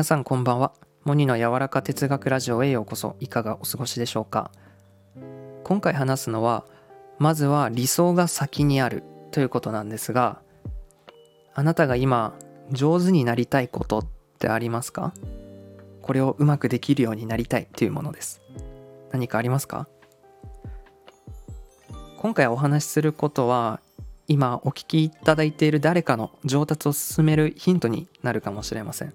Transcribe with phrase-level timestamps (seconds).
[0.00, 0.72] 皆さんこんばんは。
[1.04, 3.16] モニの柔らか哲学ラジオへようこそ。
[3.20, 4.50] いかがお過ごしでしょうか。
[5.62, 6.64] 今回話すのは
[7.18, 10.40] まずは理想が先にあるということなんですが
[11.52, 12.34] あなたが今
[12.72, 14.06] 上手になりたいことっ
[14.38, 15.12] てありますか？
[16.00, 18.40] これをうまくできるようになりたいというものです。
[19.12, 19.86] 何かありますか？
[22.16, 23.80] 今回お話しすることは
[24.28, 29.12] 今お聞きいただいている誰かの上達を進めるヒントになるかもしれません、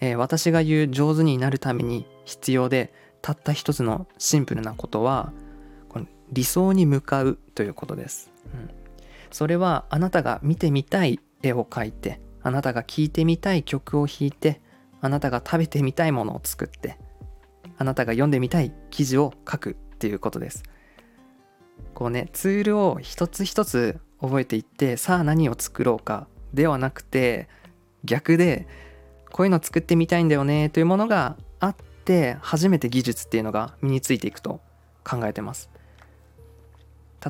[0.00, 5.32] えー、私が言う上手になるために必要でたった一つのシンプルなことは
[5.88, 8.70] この理想に向かうということです、うん、
[9.30, 14.60] それはあなたが見てみたい絵を描いてあなたが聴いてみたい曲を弾いて
[15.00, 16.98] あなたが食べてみたいものを作って
[17.76, 20.62] あなたが読んでみたい記事を書くっていうことです。
[21.94, 27.48] こうねツールを一つ一つ覚えていってさあ何を作ろうかではなくて
[28.04, 28.66] 逆で
[29.32, 34.60] こういうの作ってみたいんだよねというものがあって初めて技術っていうのが身についていくと
[35.04, 35.70] 考えてます。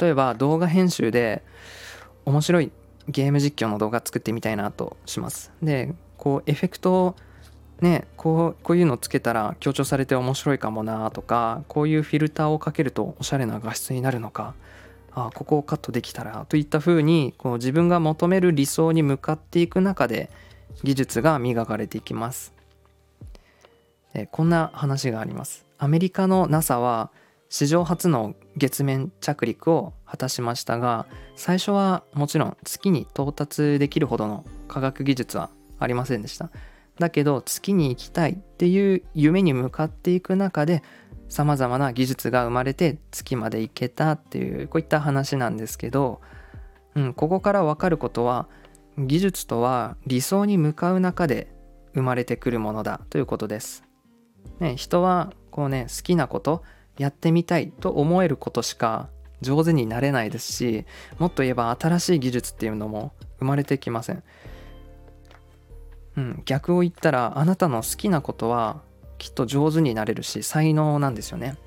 [0.00, 1.44] 例えば動画編集で
[2.24, 2.72] 面白い
[3.08, 5.52] ゲーム実況の動画作ってみたいなとします。
[5.62, 7.16] でこうエフェクトを
[7.80, 14.54] ねこうこういうのつけたら強調されて面白いかもなとかこういうフィルターをかけるとおしゃれな画質になるのか
[15.14, 20.30] あここをカットできたらといったふうにこう自分が求める理想に向かっていく中で
[20.82, 22.52] 技術が磨かれていきます。
[24.14, 25.66] えこんな話があります。
[25.78, 27.10] アメリカの NASA は
[27.48, 36.50] 史上初の月面着陸を果たしましたが最初はもちろん月に到達できるほどの科学技術はありませんでした。
[36.98, 40.82] だけど月に行きたいっていう夢に向かっていく中で
[41.28, 46.20] さまざまな技術が生まれて月まで行けたっていうこういった話なんですけど、
[46.94, 48.48] うん、ここから分かることは
[48.98, 51.52] 技術とは理想に向かう中で
[51.94, 53.84] 生まれてくるものだということです。
[54.60, 56.62] ね、人はこうね好きなこと
[56.98, 59.08] やってみたいと思えることしか
[59.42, 60.86] 上手になれないですし
[61.18, 64.22] もっと言えば新しい技術っていうのも生まれてきません。
[66.16, 68.80] うん、逆を言ったらあなたの好きなことは
[69.18, 71.58] きっと上手になれるし才能なんですよね。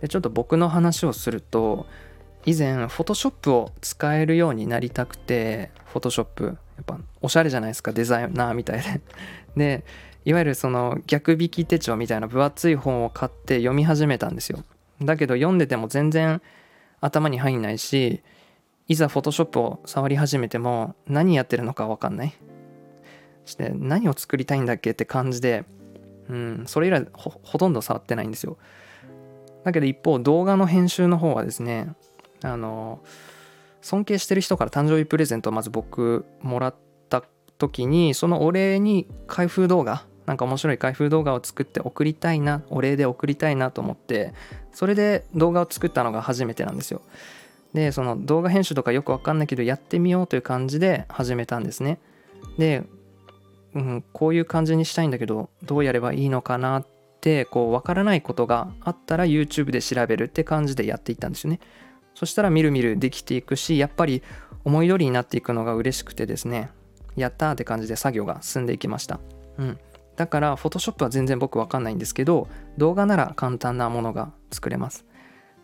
[0.00, 1.86] でちょっと僕の話をすると
[2.48, 6.50] 以前フォトショップを使えるようになりたくてフォトショップや
[6.82, 9.00] っぱおしゃれじゃないですかデザイナーみたいで。
[9.56, 9.84] で
[10.24, 14.64] いわゆるその逆引き手帳みたいな分厚い本を買って読み始めたんですよ。
[15.02, 16.42] だけど読んでても全然
[17.00, 18.22] 頭に入んないし
[18.88, 22.34] いざフォトショップを触り始めても何やってるのか分かんない。
[23.44, 25.64] して何を作りたいんだっけって感じで
[26.28, 28.58] うん、それ以来ほとんど触ってないんですよ。
[29.64, 31.94] だけど一方動画の編集の方はですね
[32.42, 33.00] あの
[33.80, 36.74] 尊敬してる人から誕生日プレゼントをまず僕もらっ
[37.08, 37.22] た
[37.58, 44.34] 時にそのお礼に開封動画なんか面白い開封動画を作って送りたいなお礼で送りたいなと思って
[44.72, 47.00] それで動画を作ったのが初めてなんですよ。
[47.74, 51.98] でその動画編集とかよくわかんないけどやってみようという感じで始めたんですね。
[52.58, 52.84] で
[53.74, 56.86] うん、こういう感じにしたいんだけどどうやればいいのかなっ
[57.20, 61.60] てこう分からないことがあったら YouTube で調べるって感じでやっていったんですよね。
[62.18, 64.24] そしたらみるみるできていくしやっぱり
[64.64, 66.68] 思い通りになっていくのが嬉しくてですね。
[67.14, 69.20] やったーって感じで作業が進んでいきました。
[69.56, 69.78] うん。
[70.16, 75.04] だから Photoshop は全然僕分かんないんですけど動画なら簡単なものが作れます。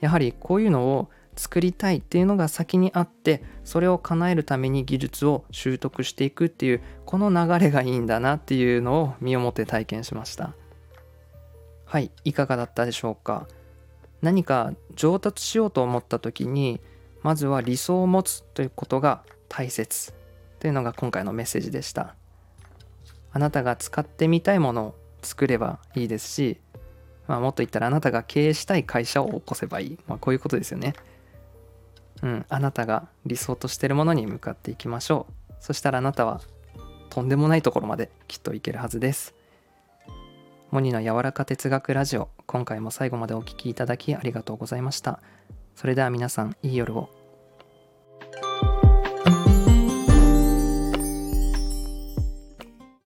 [0.00, 10.54] やはりこういうのを作りたいっていうのが先にあってそれを叶えるために技術を習得していくっていうこの流れがいいんだなっていうのを身をもって体験しました。
[11.84, 12.10] はい。
[12.24, 13.46] いかがだったでしょうか？
[14.22, 16.80] 何か上達しようと思った時に
[17.22, 20.12] まずは理想を持つということが大切。
[20.60, 22.14] というのが今回のメッセージでした。
[23.32, 26.58] あなたが使ってみたいものを作ればいいですし、
[27.26, 30.94] まあ、もっと言ったらあなたが経営したい会社を起こせばいい、まあ、こういうことですよね。
[32.22, 35.54] うん、あなたが理想としてるものに向かっていきましょう。
[35.60, 36.42] そしたらあなたは
[37.08, 39.34] とんでもないところまできっといけるはずです。
[40.70, 42.28] モニの柔らか哲学ラジオ。
[42.46, 45.18] 今回も最後までお聴きいただきありがとうございました。
[45.74, 47.19] それでは皆さんいい夜を。